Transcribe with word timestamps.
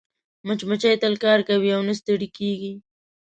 مچمچۍ 0.47 0.93
تل 1.01 1.13
کار 1.23 1.39
کوي 1.49 1.69
او 1.75 1.81
نه 1.87 1.93
ستړې 1.99 2.27
کېږي 2.37 2.73